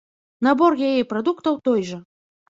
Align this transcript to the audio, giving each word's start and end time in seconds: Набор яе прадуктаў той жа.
Набор 0.45 0.71
яе 0.87 1.03
прадуктаў 1.11 1.59
той 1.69 1.85
жа. 1.91 1.99